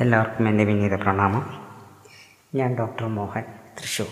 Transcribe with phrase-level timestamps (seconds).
[0.00, 1.66] എല്ലാവർക്കും എന്റെ വിനീത പ്രണാമം.
[2.54, 3.42] ഞാൻ ഡോക്ടർ മോഹൻ
[3.78, 4.06] തൃശൂർ.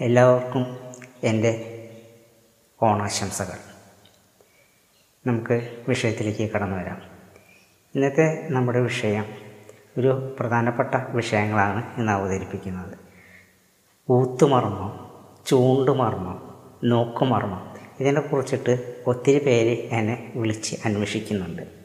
[0.00, 0.66] എല്ലാവർക്കും
[1.22, 1.72] എന്റെ
[2.82, 3.58] ഓണാശംസകൾ.
[5.26, 7.02] നമുക്ക് വിഷയത്തിലേക്ക് കടന്നു വരാം.
[7.94, 9.24] ഇന്നത്തെ നമ്മുടെ വിഷയം
[9.98, 12.98] ഒരു പ്രധാനപ്പെട്ട വിഷയങ്ങളാണ് ഇന്ന് അവതരിപ്പിക്കുന്നത്.
[14.10, 15.10] ഊത്തുമർമ്മം
[15.46, 17.76] ചൂണ്ടുമർമ്മം നോക്കുമർമ്മം.
[18.00, 21.75] ഇതിനെക്കുറിച്ചിട്ട് ഒത്തിരി പേര് എന്നെ വിളിച്ച് അന്വേഷിക്കുന്നുണ്ട്.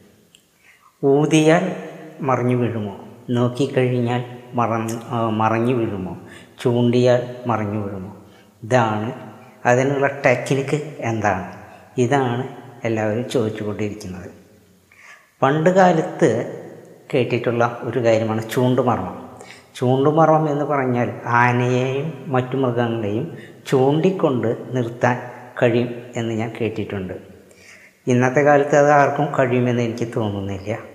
[1.03, 1.75] ഊതിയാൽ
[2.21, 2.97] മറിഞ്ഞു വീഴുമോ?
[3.29, 4.23] നോക്കിക്കഴിഞ്ഞാൽ
[4.53, 4.93] മറന്ന്
[5.29, 6.17] മറിഞ്ഞു വീഴുമോ?
[6.63, 8.17] ചൂണ്ടിയാൽ മറിഞ്ഞു വീഴുമോ?
[8.63, 9.13] ഇതാണ്
[9.65, 11.51] അതിനുള്ള ടെക്നിക്ക് എന്താണ്?
[11.97, 12.47] ഇതാണ്
[12.83, 14.29] എല്ലാവരും ചോദിച്ചുകൊണ്ടിരിക്കുന്നത്.
[15.41, 16.61] പണ്ട് കാലത്ത്
[17.13, 19.29] കേട്ടിട്ടുള്ള ഒരു കാര്യമാണ് ചൂണ്ടുമർമ്മം.
[19.75, 25.17] ചൂണ്ടുമർമ്മം എന്ന് പറഞ്ഞാൽ ആനയെയും മറ്റു മൃഗങ്ങളെയും ചൂണ്ടിക്കൊണ്ട് നിർത്താൻ
[25.61, 27.13] കഴിയും എന്ന് ഞാൻ കേട്ടിട്ടുണ്ട്.
[28.07, 30.90] ഇന്നത്തെ കാലത്ത് അത് ആർക്കും കഴിയുമെന്ന് എനിക്ക് തോന്നുന്നില്ല.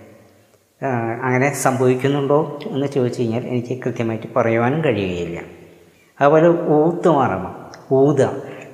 [1.23, 5.41] അങ്ങനെ സംഭവിക്കുന്നുണ്ടോ എന്ന് ചോദിച്ചു കഴിഞ്ഞാൽ എനിക്ക് കൃത്യമായിട്ട് പറയുവാനും കഴിയുകയില്ല.
[6.21, 8.23] അതുപോലെ ഊത്തുമറമ ഊത.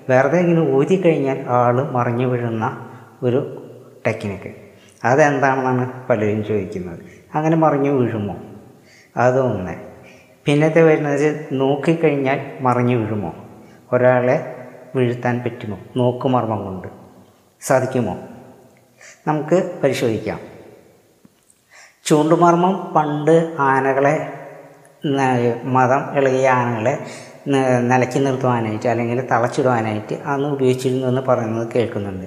[0.10, 2.90] വെറുതെ ഇങ്ങനെ ഊതി കഴിഞ്ഞാൽ ആൾ മറിഞ്ഞു വീഴുന്ന
[3.24, 3.68] ഒരു
[4.08, 4.56] ടെക്നിക്ക്.
[5.04, 7.00] അതെന്താണെന്നാണ് പലരും ചോദിക്കുന്നത്.
[7.36, 8.36] അങ്ങനെ മറിഞ്ഞു വീഴുമോ?
[9.18, 9.76] അതൊന്ന്.
[10.46, 13.34] പിന്നത്തെ വരുന്നത് നോക്കിക്കഴിഞ്ഞാൽ മറിഞ്ഞു വീഴുമോ?
[13.94, 15.80] ഒരാളെ വീഴ്ത്താൻ പറ്റുമോ?
[15.98, 16.88] നോക്കുമർമ്മം കൊണ്ട്.
[17.62, 18.18] സാധിക്കുമോ?
[19.28, 20.53] നമുക്ക് പരിശോധിക്കാം.
[22.06, 24.16] ചൂണ്ടുമർമ്മം പണ്ട് ആനകളെ
[25.64, 26.98] മതം ഇളകിയ ആനകളെ
[27.92, 32.26] നിലക്കി നിർത്തുവാനായിട്ട് അല്ലെങ്കിൽ തളച്ചിടുവാനായിട്ട് അന്ന് ഉപയോഗിച്ചിരുന്നു എന്ന് പറയുന്നത് കേൾക്കുന്നുണ്ട്.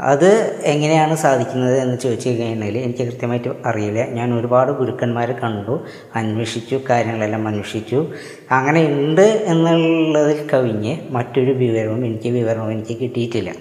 [0.00, 4.06] അത് എങ്ങനെയാണ് സാധിക്കുന്നത് എന്ന് ചോദിച്ചു കഴിഞ്ഞാൽ എനിക്ക് കൃത്യമായിട്ട് അറിയില്ല.
[4.10, 5.84] ഞാൻ ഒരുപാട് ഗുരുക്കന്മാരെ കണ്ടു
[6.16, 8.06] അന്വേഷിച്ചു കാര്യങ്ങളെല്ലാം അന്വേഷിച്ചു.
[8.50, 13.52] അങ്ങനെ ഉണ്ട് എന്നുള്ളതിൽ കവിഞ്ഞ് മറ്റൊരു വിവരവും എനിക്ക് വിവരവും എനിക്ക് കിട്ടിയിട്ടില്ല.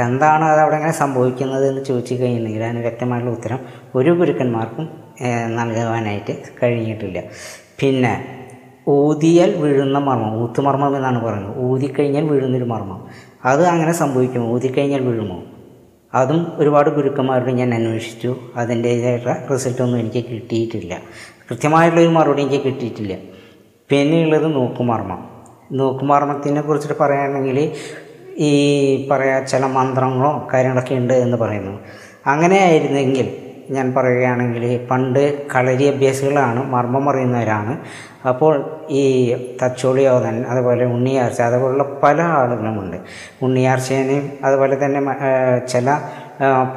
[0.00, 3.58] എന്താണ് അത് അവിടെ എങ്ങനെ സംഭവിക്കുന്നത് എന്ന് ചോദിച്ചു കഴിഞ്ഞിട്ടുണ്ടെങ്കിൽ അതിന് വ്യക്തമായിട്ടുള്ള ഉത്തരം
[3.94, 4.88] ഒരു ഗുരുക്കന്മാർക്കും
[5.46, 7.22] നൽകുവാനായിട്ട് കഴിഞ്ഞിട്ടില്ല.
[7.80, 8.24] പിന്നെ
[8.88, 11.58] ഊതിയാൽ വീഴുന്ന മർമ്മം ഊത്തുമർമ്മം എന്നാണ് പറയുന്നത്.
[11.58, 13.08] ഊതിക്കഴിഞ്ഞാൽ വീഴുന്നൊരു മർമ്മം.
[13.44, 14.52] അത് അങ്ങനെ സംഭവിക്കുമോ?
[14.54, 15.42] ഊതിക്കഴിഞ്ഞാൽ വീഴുമോ?
[16.14, 18.36] അതും ഒരുപാട് ഗുരുക്കന്മാരോട് ഞാൻ അന്വേഷിച്ചു.
[18.56, 20.98] അതിന്റേതായിട്ടുള്ള റിസൾട്ടൊന്നും എനിക്ക് കിട്ടിയിട്ടില്ല.
[21.50, 23.16] കൃത്യമായിട്ടുള്ളൊരു മറുപടി എനിക്ക് കിട്ടിയിട്ടില്ല.
[23.90, 25.34] പിന്നെയുള്ളത് നോക്കുമർമ്മം.
[25.72, 27.72] നോക്കുമർമ്മത്തിനെ കുറിച്ചിട്ട് പറയുകയാണെങ്കിൽ
[28.38, 31.80] ഈ പറയാ ചില മന്ത്രങ്ങളോ കാര്യങ്ങളൊക്കെ ഉണ്ട് എന്ന് പറയുന്നു.
[32.26, 33.26] അങ്ങനെ ആയിരുന്നെങ്കിൽ
[33.70, 37.78] ഞാൻ പറയുകയാണെങ്കിൽ പണ്ട് കളരി അഭ്യാസികളാണ് മർമ്മം അറിയുന്നവരാണ്.
[38.28, 42.96] അപ്പോൾ ഈ തച്ചോളിയോധൻ അതുപോലെ ഉണ്ണിയാർച്ച അതുപോലുള്ള പല ആളുകളുമുണ്ട്.
[43.42, 45.00] ഉണ്ണിയാർച്ചേനെയും അതുപോലെ തന്നെ
[45.66, 45.98] ചില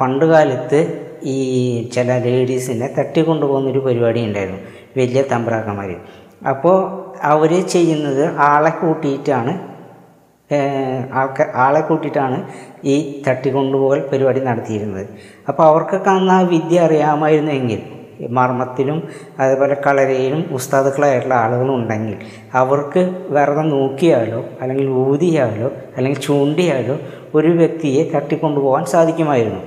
[0.00, 0.80] പണ്ട് കാലത്ത്
[1.24, 4.60] ഈ ചില ലേഡീസിനെ തട്ടിക്കൊണ്ടുപോകുന്നൊരു പരിപാടി ഉണ്ടായിരുന്നു
[4.96, 5.96] വലിയ തമ്പ്രാക്കന്മാർ
[6.48, 6.76] അപ്പോൾ
[7.22, 9.67] അവർ ചെയ്യുന്നത് ആളെ കൂട്ടിയിട്ടാണ്
[10.50, 12.38] ഏഹ് ആളെ കൂട്ടിയിട്ടാണ്
[12.84, 15.06] ഈ തട്ടിക്കൊണ്ടുപോകൽ പരിപാടി നടത്തിയിരുന്നത്.
[15.48, 17.80] അപ്പോൾ അവർക്കൊക്കെ അന്ന് ആ വിദ്യ അറിയാമായിരുന്നെങ്കിൽ
[18.36, 19.02] മർമ്മത്തിലും
[19.38, 22.16] അതുപോലെ കളരയിലും ഉസ്താദുക്കളായിട്ടുള്ള ആളുകളുണ്ടെങ്കിൽ
[22.52, 26.98] അവർക്ക് വെറുതെ നോക്കിയാലോ അല്ലെങ്കിൽ ഊതിയാലോ അല്ലെങ്കിൽ ചൂണ്ടിയാലോ
[27.34, 29.60] ഒരു വ്യക്തിയെ തട്ടിക്കൊണ്ടുപോകാൻ സാധിക്കുമായിരുന്നു.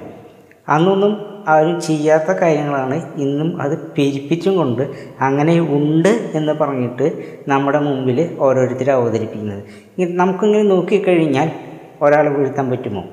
[0.70, 4.84] അന്നൊന്നും ആരും ചെയ്യാത്ത കാര്യങ്ങളാണ് ഇന്നും അത് പെരിപ്പിച്ചും കൊണ്ട്
[5.22, 9.64] അങ്ങനെ ഉണ്ട് എന്ന് പറഞ്ഞിട്ട് നമ്മുടെ മുമ്പിൽ ഓരോരുത്തർ അവതരിപ്പിക്കുന്നത്.
[10.00, 11.52] നമുക്കിങ്ങനെ നോക്കിക്കഴിഞ്ഞാൽ
[12.02, 13.04] ഒരാളെ വീഴ്ത്താൻ പറ്റുമോ?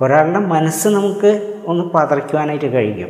[0.00, 3.08] ഒരാളുടെ മനസ്സ് നമുക്ക് ഒന്ന് പതറിക്കുവാനായിട്ട് കഴിയും.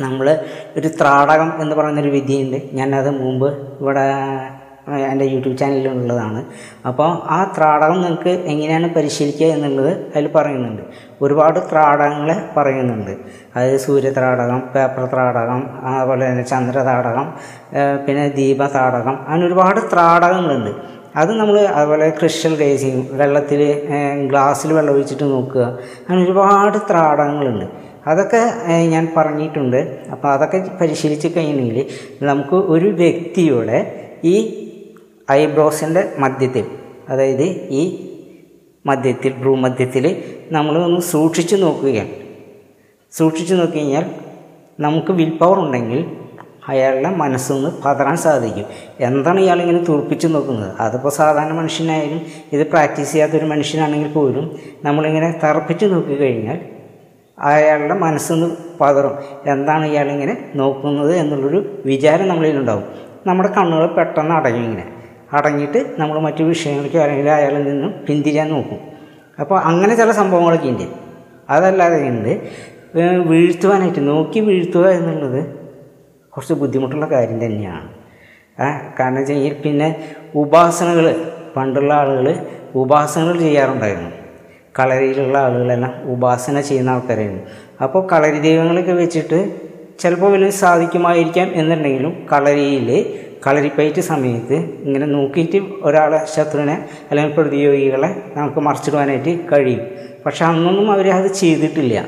[0.00, 0.44] നമ്മൾ
[0.76, 2.62] ഒരു ത്രാടകം എന്ന് പറയുന്നൊരു വിദ്യയുണ്ട്.
[2.72, 4.14] ഞാനത് മുമ്പ് ഇവിടെ
[5.10, 6.44] എന്റെ യൂട്യൂബ് ചാനലിലുള്ളതാണ്.
[6.86, 10.82] അപ്പോൾ ആ ത്രാടകം നിങ്ങൾക്ക് എങ്ങനെയാണ് പരിശീലിക്കുക എന്നുള്ളത് അതിൽ പറയുന്നുണ്ട്.
[11.22, 13.10] ഒരുപാട് ത്രാടകങ്ങൾ പറയുന്നുണ്ട്.
[13.56, 17.34] അതായത് സൂര്യത്രാടകം പേപ്പർ ത്രാടകം അതുപോലെ തന്നെ ചന്ദ്രതാടകം
[18.06, 20.70] പിന്നെ ദീപതാടകം അങ്ങനെ ഒരുപാട് ത്രാടകങ്ങളുണ്ട്.
[21.16, 23.84] അത് നമ്മൾ അതുപോലെ ക്രിസ്റ്റൽ ഗേസിങ് വെള്ളത്തിൽ
[24.28, 25.78] ഗ്ലാസ്സിൽ വെള്ളം ഒഴിച്ചിട്ട് നോക്കുക.
[26.08, 27.64] അങ്ങനെ ഒരുപാട് ത്രാടകങ്ങളുണ്ട്.
[28.06, 29.98] അതൊക്കെ ഞാൻ പറഞ്ഞിട്ടുണ്ട്.
[30.12, 31.86] അപ്പോൾ അതൊക്കെ പരിശീലിച്ച് കഴിഞ്ഞെങ്കിൽ
[32.22, 33.78] നമുക്ക് ഒരു വ്യക്തിയുടെ
[34.24, 34.64] ഈ
[35.30, 36.64] ഐബ്രോസിന്റെ മധ്യത്തിൽ
[37.08, 38.08] അതായത് ഈ
[38.86, 42.08] മധ്യത്തിൽ ഭ്രൂ മധ്യത്തിൽ നമ്മൾ ഒന്ന് സൂക്ഷിച്ചു നോക്കുകയാണ്.
[43.12, 44.04] സൂക്ഷിച്ചു നോക്കി കഴിഞ്ഞാൽ
[44.80, 46.16] നമുക്ക് വിൽ പവർ ഉണ്ടെങ്കിൽ
[46.68, 48.64] അയാളുടെ മനസ്സൊന്ന് പതറാൻ സാധിക്കും.
[49.00, 50.74] എന്താണ് ഇയാളിങ്ങനെ തുറപ്പിച്ച് നോക്കുന്നത്?
[50.80, 52.20] അതിപ്പോൾ സാധാരണ മനുഷ്യനായാലും
[52.52, 56.60] ഇത് പ്രാക്ടീസ് ചെയ്യാത്തൊരു മനുഷ്യനാണെങ്കിൽ പോലും നമ്മളിങ്ങനെ തറപ്പിച്ച് നോക്കിക്കഴിഞ്ഞാൽ
[57.38, 59.18] അയാളുടെ മനസ്സൊന്ന് പതറും.
[59.46, 62.84] എന്താണ് ഇയാളിങ്ങനെ നോക്കുന്നത് എന്നുള്ളൊരു വിചാരം നമ്മളിലുണ്ടാവും.
[63.26, 64.97] നമ്മുടെ കണ്ണുകൾ പെട്ടെന്ന് അടയും ഇങ്ങനെ.
[65.32, 68.80] അടങ്ങിയിട്ട് നമ്മൾ മറ്റു വിഷയങ്ങൾക്ക് അല്ലെങ്കിൽ അയാളിൽ നിന്നും പിന്തിരിയാൻ നോക്കും.
[69.40, 70.86] അപ്പോൾ അങ്ങനെ ചില സംഭവങ്ങളൊക്കെ ഉണ്ട്.
[71.50, 72.32] അതല്ലാതെ ഉണ്ട്
[73.30, 75.40] വീഴ്ത്തുവാനായിട്ട് നോക്കി വീഴ്ത്തുക എന്നുള്ളത്
[76.32, 77.88] കുറച്ച് ബുദ്ധിമുട്ടുള്ള കാര്യം തന്നെയാണ്.
[79.00, 79.88] കാരണം വെച്ച് കഴിഞ്ഞാൽ പിന്നെ
[80.34, 81.06] ഉപാസനകൾ
[81.56, 82.26] പണ്ടുള്ള ആളുകൾ
[82.74, 84.10] ഉപാസനകൾ ചെയ്യാറുണ്ടായിരുന്നു.
[84.78, 87.42] കളരിയിലുള്ള ആളുകളെല്ലാം ഉപാസന ചെയ്യുന്ന ആൾക്കാരായിരുന്നു.
[87.82, 89.38] അപ്പോൾ കളരി ദൈവങ്ങളൊക്കെ വെച്ചിട്ട്
[89.98, 92.90] ചിലപ്പോൾ വലിയ സാധിക്കുമായിരിക്കാം എന്നുണ്ടെങ്കിലും കളരിയിൽ
[93.46, 94.56] കളരിപ്പയറ്റ് സമയത്ത്
[94.86, 96.76] ഇങ്ങനെ നോക്കിയിട്ട് ഒരാളെ ശത്രുവിനെ
[97.10, 99.82] അല്ലെങ്കിൽ പ്രതിയോഗികളെ നമുക്ക് മറിച്ചിടുവാനായിട്ട് കഴിയും.
[100.26, 102.04] പക്ഷെ അന്നൊന്നും അവർ അത് ചെയ്തിട്ടില്ല.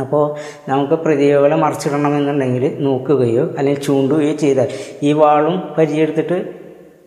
[0.00, 0.24] അപ്പോൾ
[0.68, 4.68] നമുക്ക് പ്രതിയോഗികളെ മറിച്ചിടണമെന്നുണ്ടെങ്കിൽ നോക്കുകയോ അല്ലെങ്കിൽ ചൂണ്ടുകയോ ചെയ്താൽ
[5.02, 6.38] ഈ വാളും പരിചയെടുത്തിട്ട്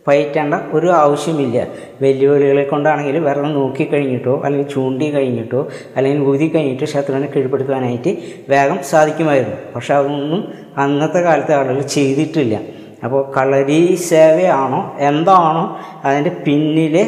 [0.06, 1.66] പയറ്റേണ്ട ഒരു ആവശ്യമില്ല.
[2.02, 5.60] വെല്ലുവിളികളെ കൊണ്ടാണെങ്കിൽ വെറുതെ നോക്കി കഴിഞ്ഞിട്ടോ അല്ലെങ്കിൽ ചൂണ്ടി കഴിഞ്ഞിട്ടോ
[5.96, 8.12] അല്ലെങ്കിൽ ഊതി കഴിഞ്ഞിട്ട് ശത്രുവിനെ കീഴ്പ്പെടുത്തുവാനായിട്ട്
[8.48, 9.56] വേഗം സാധിക്കുമായിരുന്നു.
[9.74, 10.42] പക്ഷെ അതൊന്നും
[10.78, 12.60] അന്നത്തെ കാലത്തെ ആളുകൾ ചെയ്തിട്ടില്ല.
[13.04, 14.80] അപ്പോൾ കളരി സേവയാണോ?
[14.98, 15.64] എന്താണോ?
[16.04, 17.04] അതിന്റെ പിന്നിലെ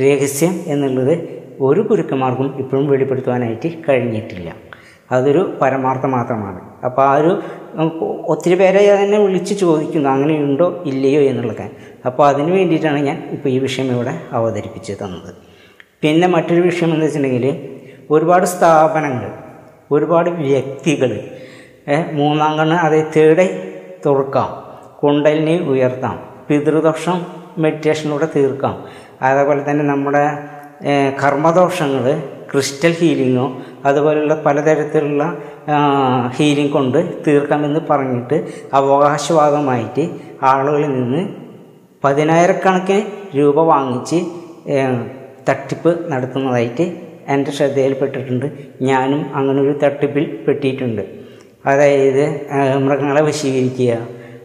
[0.00, 1.14] രഹസ്യം എന്നുള്ളത്
[1.60, 4.48] ഒരു ഗുരുക്കന്മാർക്കും ഇപ്പോഴും വെളിപ്പെടുത്തുവാനായിട്ട് കഴിഞ്ഞിട്ടില്ല.
[5.12, 6.60] അതൊരു പരമാർത്ഥം മാത്രമാണ്.
[6.84, 7.32] അപ്പോൾ ആ ഒരു
[8.32, 11.62] ഒത്തിരി പേരെ തന്നെ വിളിച്ച് ചോദിക്കുന്നു അങ്ങനെയുണ്ടോ ഇല്ലയോ എന്നുള്ളത്
[12.06, 15.30] അപ്പോൾ അതിന് വേണ്ടിയിട്ടാണ് ഞാൻ ഇപ്പോൾ ഈ വിഷയം ഇവിടെ അവതരിപ്പിച്ച് തന്നത്.
[16.02, 17.46] പിന്നെ മറ്റൊരു വിഷയം എന്ന് വെച്ചിട്ടുണ്ടെങ്കിൽ
[18.10, 19.30] ഒരുപാട് സ്ഥാപനങ്ങൾ
[19.90, 21.10] ഒരുപാട് വ്യക്തികൾ
[22.12, 23.50] മൂന്നാം കണ്ണ് അതേ തേടി
[24.06, 24.64] തുറക്കാം.
[25.02, 26.22] കുണ്ടലിനെ ഉയർത്താം.
[26.48, 27.26] പിതൃദോഷം
[27.58, 28.84] മെഡിറ്റേഷനിലൂടെ തീർക്കാം.
[29.22, 30.38] അതേപോലെ തന്നെ നമ്മുടെ
[31.22, 32.22] കർമ്മദോഷങ്ങൾ
[32.52, 35.36] ക്രിസ്റ്റൽ ഹീലിങ്ങോ അതുപോലുള്ള പലതരത്തിലുള്ള
[36.38, 40.10] ഹീലിംഗ് കൊണ്ട് തീർക്കാമെന്ന് പറഞ്ഞിട്ട് അവകാശവാദമായിട്ട്
[40.42, 41.28] ആളുകളിൽ നിന്ന്
[42.04, 43.02] പതിനായിരക്കണക്കിന്
[43.38, 44.16] രൂപ വാങ്ങിച്ച്
[45.48, 46.96] തട്ടിപ്പ് നടത്തുന്നതായിട്ട്
[47.28, 48.46] എന്റെ ശ്രദ്ധയിൽപ്പെട്ടിട്ടുണ്ട്.
[48.82, 51.23] ഞാനും അങ്ങനെ ഒരു തട്ടിപ്പിൽ പെട്ടിയിട്ടുണ്ട്
[51.66, 52.24] അതായത്
[52.84, 53.92] മൃഗങ്ങളെ വശീകരിക്കുക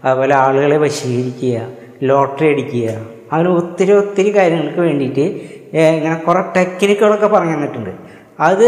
[0.04, 1.62] അതുപോലെ ആളുകളെ വശീകരിക്കുക
[2.04, 2.90] ലോട്ടറി അടിക്കുക
[3.32, 5.26] അങ്ങനെ ഒത്തിരി ഒത്തിരി കാര്യങ്ങൾക്ക് വേണ്ടിയിട്ട്
[5.98, 7.90] ഇങ്ങനെ കുറേ ടെക്നിക്കുകളൊക്കെ പറഞ്ഞു തന്നിട്ടുണ്ട്.
[8.40, 8.68] അത്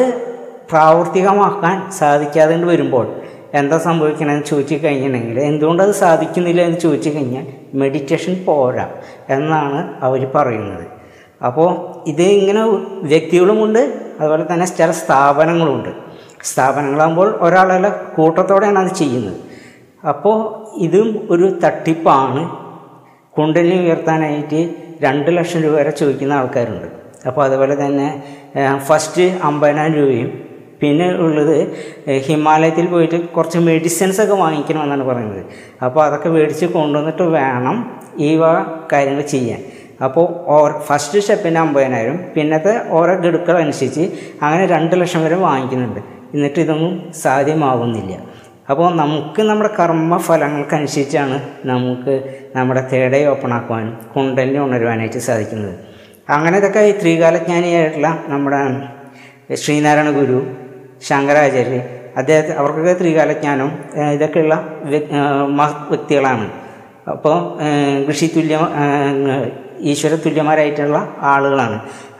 [0.71, 3.05] പ്രാവർത്തികമാക്കാൻ സാധിക്കാതെ വരുമ്പോൾ
[3.53, 8.85] എന്താ സംഭവിക്കണമെന്ന് ചോദിച്ചു കഴിഞ്ഞിട്ടുണ്ടെങ്കിൽ എന്തുകൊണ്ട് അത് സാധിക്കുന്നില്ല എന്ന് ചോദിച്ചു കഴിഞ്ഞാൽ മെഡിറ്റേഷൻ പോരാ
[9.29, 10.85] എന്നാണ് അവർ പറയുന്നത്.
[11.47, 11.69] അപ്പോൾ
[12.07, 12.61] ഇത് ഇങ്ങനെ
[13.03, 13.79] വ്യക്തികളുമുണ്ട്
[14.19, 15.89] അതുപോലെ തന്നെ ചില സ്ഥാപനങ്ങളുമുണ്ട്
[16.49, 19.37] സ്ഥാപനങ്ങളാകുമ്പോൾ ഒരാളല്ല കൂട്ടത്തോടെയാണ് അത് ചെയ്യുന്നത്.
[20.11, 20.37] അപ്പോൾ
[20.85, 22.43] ഇതും ഒരു തട്ടിപ്പാണ്.
[23.37, 24.61] കുണ്ടലി ഉയർത്താനായിട്ട്
[25.05, 26.87] രണ്ട് ലക്ഷം രൂപ വരെ ചോദിക്കുന്ന ആൾക്കാരുണ്ട്.
[27.27, 28.07] അപ്പോൾ അതുപോലെ തന്നെ
[28.87, 30.29] ഫസ്റ്റ് അമ്പതിനായിരം രൂപയും
[30.81, 31.57] പിന്നെ ഉള്ളത്
[32.27, 35.43] ഹിമാലയത്തിൽ പോയിട്ട് കുറച്ച് മെഡിസിൻസ് ഒക്കെ വാങ്ങിക്കണമെന്നാണ് പറയുന്നത്.
[35.85, 37.77] അപ്പോൾ അതൊക്കെ മേടിച്ച് കൊണ്ടുവന്നിട്ട് വേണം
[38.27, 38.55] ഈ വക
[38.93, 39.59] കാര്യങ്ങൾ ചെയ്യാൻ.
[40.05, 44.05] അപ്പോൾ ഓർ ഫസ്റ്റ് സ്റ്റെപ്പിന് അമ്പതിനായിരം പിന്നത്തെ ഓരോ ഗഡുക്കൾ അനുസരിച്ച്
[44.41, 46.01] അങ്ങനെ രണ്ട് ലക്ഷം വരെ വാങ്ങിക്കുന്നുണ്ട്.
[46.35, 46.93] എന്നിട്ട് ഇതൊന്നും
[47.23, 48.13] സാധ്യമാവുന്നില്ല.
[48.71, 51.37] അപ്പോൾ നമുക്ക് നമ്മുടെ കർമ്മഫലങ്ങൾക്കനുസരിച്ചാണ്
[51.71, 52.13] നമുക്ക്
[52.55, 55.73] നമ്മുടെ തേടെ ഓപ്പൺ ആക്കുവാനും കുണ്ടലിനെ ഉണരുവാനായിട്ട് സാധിക്കുന്നത്.
[56.35, 58.61] അങ്ങനെ ഇതൊക്കെ ഈ ത്രികാലജ്ഞാനിയായിട്ടുള്ള നമ്മുടെ
[59.63, 60.39] ശ്രീനാരായണ ഗുരു
[61.09, 61.81] ശങ്കരാചാര്യ
[62.19, 63.69] അദ്ദേഹത്തെ അവർക്കൊക്കെ ത്രികാലജ്ഞാനം
[64.15, 64.55] ഇതൊക്കെയുള്ള
[65.59, 66.45] മഹത് വ്യക്തികളാണ്.
[67.13, 67.37] അപ്പോൾ
[68.07, 68.57] കൃഷി തുല്യ
[69.91, 70.97] ഈശ്വര തുല്യമാരായിട്ടുള്ള
[71.33, 71.77] ആളുകളാണ്.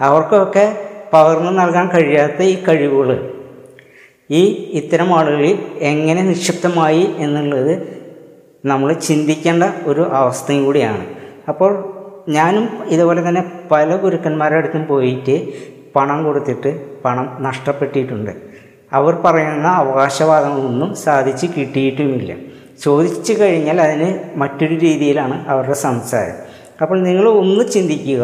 [0.07, 0.65] അവർക്കൊക്കെ
[1.13, 3.09] പകർന്നു നൽകാൻ കഴിയാത്ത ഈ കഴിവുകൾ
[4.39, 4.41] ഈ
[4.79, 5.57] ഇത്തരം ആളുകളിൽ
[5.91, 7.73] എങ്ങനെ നിക്ഷിപ്തമായി എന്നുള്ളത്
[8.65, 11.03] നമ്മൾ ചിന്തിക്കേണ്ട ഒരു അവസ്ഥയും കൂടിയാണ്.
[11.49, 11.71] അപ്പോൾ
[12.29, 15.35] ഞാനും ഇതുപോലെ തന്നെ പല ഗുരുക്കന്മാരുടെ അടുത്തും പോയിട്ട്
[15.95, 16.71] പണം കൊടുത്തിട്ട്
[17.05, 18.31] പണം നഷ്ടപ്പെട്ടിട്ടുണ്ട്.
[18.97, 22.31] അവർ പറയുന്ന അവകാശവാദങ്ങളൊന്നും സാധിച്ച് കിട്ടിയിട്ടുമില്ല.
[22.83, 26.37] ചോദിച്ചു കഴിഞ്ഞാൽ അതിന് മറ്റൊരു രീതിയിലാണ് അവരുടെ സംസാരം.
[26.81, 28.23] അപ്പോൾ നിങ്ങൾ ഒന്ന് ചിന്തിക്കുക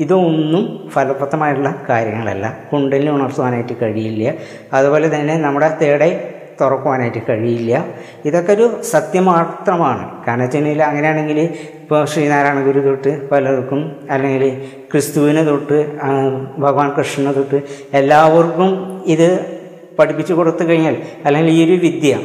[0.00, 2.56] ഇതൊന്നും ഫലപ്രദമായിട്ടുള്ള കാര്യങ്ങളല്ല.
[2.72, 4.34] കുണ്ടലിനെ ഉണർത്തുവാനായിട്ട് കഴിയില്ല.
[4.72, 7.84] അതുപോലെ തന്നെ നമ്മുടെ തേടെ തുറക്കുവാനായിട്ട് കഴിയില്ല.
[8.24, 10.22] ഇതൊക്കെ ഒരു സത്യം മാത്രമാണ്.
[10.26, 16.00] കാരണം വെച്ചാൽ അങ്ങനെയാണെങ്കിൽ ഇപ്പോൾ ശ്രീനാരായണ ഗുരു തൊട്ട് പലർക്കും അല്ലെങ്കിൽ ക്രിസ്തുവിനെ തൊട്ട്
[16.58, 19.58] ഭഗവാൻ കൃഷ്ണനെ തൊട്ട് എല്ലാവർക്കും ഇത്
[19.98, 20.96] പഠിപ്പിച്ചു കൊടുത്തു കഴിഞ്ഞാൽ
[21.26, 22.18] അല്ലെങ്കിൽ ഈ ഒരു വിദ്യ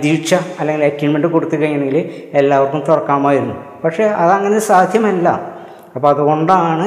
[0.00, 3.54] ദീക്ഷ അല്ലെങ്കിൽ അറ്റൈൻമെന്റ് കൊടുത്തു കഴിഞ്ഞെങ്കിൽ എല്ലാവർക്കും തുറക്കാമായിരുന്നു.
[3.84, 5.57] പക്ഷേ അതങ്ങനെ സാധ്യമല്ല.
[5.98, 6.84] അപ്പോൾ അതുകൊണ്ടാണ്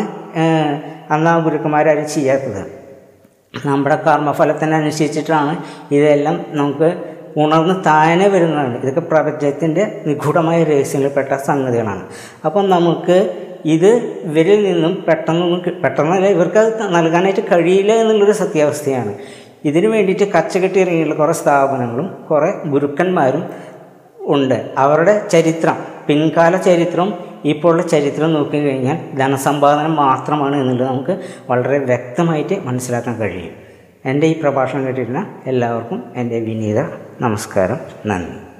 [1.13, 2.61] അന്നാ ഗുരുക്കന്മാരത് ചെയ്യാത്തത്.
[3.65, 5.53] നമ്മുടെ കർമ്മഫലത്തിനനുസരിച്ചിട്ടാണ്
[5.95, 6.89] ഇതെല്ലാം നമുക്ക്
[7.37, 8.81] ഉണർന്ന് താനെ വരുന്നതാണ്.
[8.81, 12.03] ഇതൊക്കെ പ്രപഞ്ചത്തിന്റെ നിഗൂഢമായ രഹസ്യങ്ങളിൽപ്പെട്ട സംഗതികളാണ്.
[12.45, 13.17] അപ്പം നമുക്ക്
[13.65, 13.91] ഇത്
[14.27, 19.13] ഇവരിൽ നിന്നും പെട്ടെന്ന് പെട്ടെന്നല്ല ഇവർക്ക് നൽകാനായിട്ട് കഴിയില്ല എന്നുള്ളൊരു സത്യാവസ്ഥയാണ്.
[19.65, 23.43] ഇതിനു വേണ്ടിയിട്ട് കച്ചകെട്ടി ഇറങ്ങിയുള്ള കുറേ സ്ഥാപനങ്ങളും കുറേ ഗുരുക്കന്മാരും
[24.35, 24.57] ഉണ്ട്.
[24.77, 25.77] അവരുടെ ചരിത്രം
[26.07, 33.53] പിൻകാല ചരിത്രം ഇപ്പോഴുള്ള ചരിത്രം നോക്കിക്കഴിഞ്ഞാൽ ധനസമ്പാദനം മാത്രമാണ് എന്നുള്ളത് നമുക്ക് വളരെ വ്യക്തമായിട്ട് മനസ്സിലാക്കാൻ കഴിയും.
[34.05, 36.79] എന്റെ ഈ പ്രഭാഷണം കേട്ടിരുന്ന എല്ലാവർക്കും എന്റെ വിനീത
[37.21, 37.77] നമസ്കാരം.
[38.05, 38.50] നന്ദി.